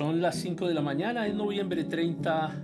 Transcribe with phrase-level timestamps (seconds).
[0.00, 2.54] Son las 5 de la mañana, es noviembre 30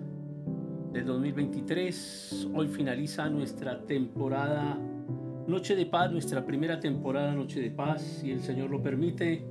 [0.91, 2.49] del 2023.
[2.55, 4.79] Hoy finaliza nuestra temporada
[5.47, 9.45] Noche de Paz, nuestra primera temporada Noche de Paz, si el Señor lo permite.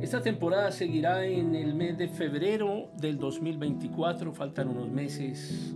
[0.00, 5.74] Esta temporada seguirá en el mes de febrero del 2024, faltan unos meses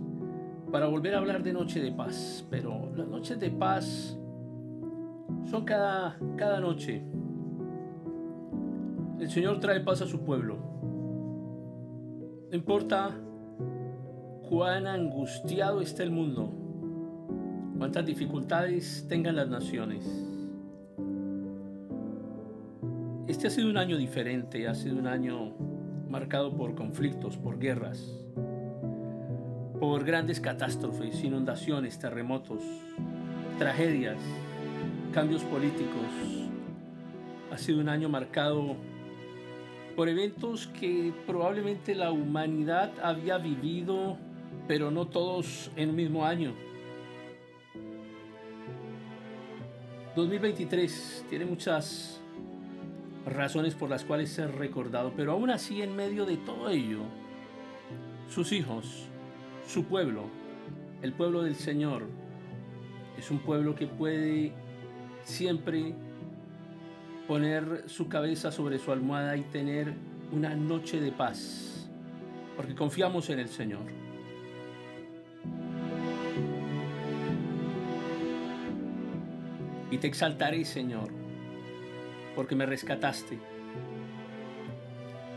[0.71, 4.17] para volver a hablar de Noche de Paz, pero las noches de paz
[5.51, 7.03] son cada, cada noche.
[9.19, 10.75] El Señor trae paz a su pueblo.
[12.49, 13.11] No importa
[14.47, 16.51] cuán angustiado esté el mundo,
[17.77, 20.05] cuántas dificultades tengan las naciones.
[23.27, 25.53] Este ha sido un año diferente, ha sido un año
[26.07, 28.13] marcado por conflictos, por guerras,
[29.79, 32.63] por grandes catástrofes, inundaciones, terremotos,
[33.57, 34.17] tragedias,
[35.11, 36.05] cambios políticos.
[37.51, 38.75] Ha sido un año marcado
[39.95, 44.17] por eventos que probablemente la humanidad había vivido,
[44.67, 46.53] pero no todos en un mismo año.
[50.15, 52.21] 2023 tiene muchas
[53.25, 57.01] razones por las cuales ser recordado, pero aún así en medio de todo ello,
[58.29, 59.07] sus hijos,
[59.67, 60.23] su pueblo,
[61.01, 62.03] el pueblo del Señor,
[63.17, 64.53] es un pueblo que puede
[65.23, 65.95] siempre
[67.27, 69.93] poner su cabeza sobre su almohada y tener
[70.31, 71.89] una noche de paz,
[72.55, 73.83] porque confiamos en el Señor.
[79.91, 81.09] Y te exaltaré, Señor,
[82.35, 83.39] porque me rescataste.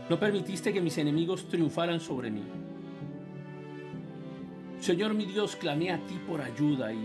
[0.09, 2.43] No permitiste que mis enemigos triunfaran sobre mí.
[4.79, 6.99] Señor mi Dios, clamé a ti por ayuda y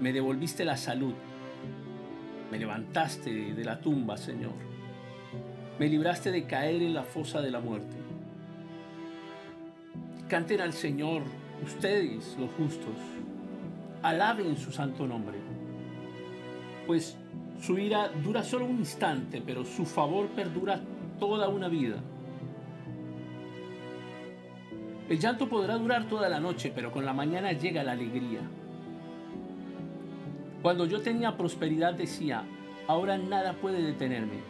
[0.00, 1.14] me devolviste la salud.
[2.50, 4.52] Me levantaste de la tumba, Señor.
[5.78, 7.96] Me libraste de caer en la fosa de la muerte.
[10.28, 11.22] Canten al Señor,
[11.64, 12.96] ustedes los justos.
[14.02, 15.38] Alaben su santo nombre.
[16.86, 17.16] Pues
[17.60, 20.80] su ira dura solo un instante, pero su favor perdura
[21.18, 21.96] toda una vida.
[25.08, 28.40] El llanto podrá durar toda la noche, pero con la mañana llega la alegría.
[30.66, 32.42] Cuando yo tenía prosperidad decía,
[32.88, 34.40] ahora nada puede detenerme.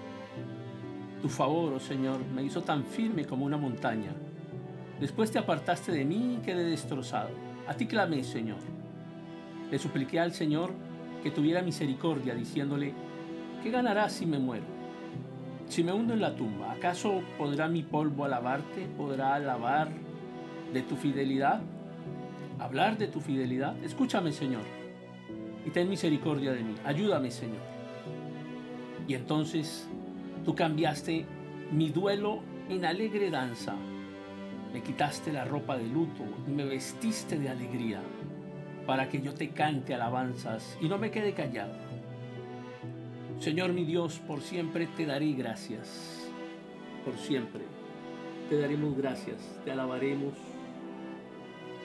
[1.21, 4.15] Tu favor, oh Señor, me hizo tan firme como una montaña.
[4.99, 7.28] Después te apartaste de mí y quedé destrozado.
[7.69, 8.60] A ti clamé, Señor.
[9.71, 10.72] Le supliqué al Señor
[11.22, 12.94] que tuviera misericordia, diciéndole,
[13.62, 14.65] ¿qué ganarás si me muero?
[15.69, 18.87] Si me hundo en la tumba, ¿acaso podrá mi polvo alabarte?
[18.97, 19.91] ¿Podrá alabar
[20.72, 21.60] de tu fidelidad?
[22.59, 23.77] ¿Hablar de tu fidelidad?
[23.84, 24.86] Escúchame, Señor
[25.66, 26.75] y ten misericordia de mí.
[26.84, 27.60] Ayúdame, Señor.
[29.09, 29.88] Y entonces
[30.44, 31.27] tú cambiaste
[31.72, 32.41] mi duelo
[32.71, 33.75] en alegre danza.
[34.72, 38.00] Me quitaste la ropa de luto y me vestiste de alegría
[38.87, 41.75] para que yo te cante alabanzas y no me quede callado.
[43.41, 46.31] Señor mi Dios, por siempre te daré gracias.
[47.04, 47.62] Por siempre
[48.48, 50.34] te daremos gracias, te alabaremos.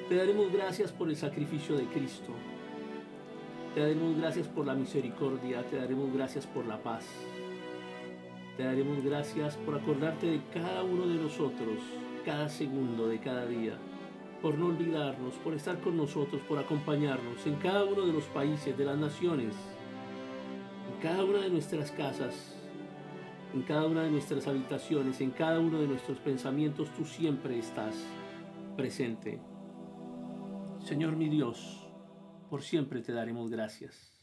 [0.07, 2.33] Te daremos gracias por el sacrificio de Cristo
[3.73, 7.05] te daremos gracias por la misericordia, te daremos gracias por la paz.
[8.57, 11.79] Te daremos gracias por acordarte de cada uno de nosotros,
[12.25, 13.77] cada segundo de cada día,
[14.41, 18.77] por no olvidarnos, por estar con nosotros, por acompañarnos en cada uno de los países,
[18.77, 19.55] de las naciones,
[20.93, 22.57] en cada una de nuestras casas,
[23.53, 27.95] en cada una de nuestras habitaciones, en cada uno de nuestros pensamientos, tú siempre estás
[28.75, 29.39] presente.
[30.83, 31.80] Señor mi Dios,
[32.51, 34.20] por siempre te daremos gracias.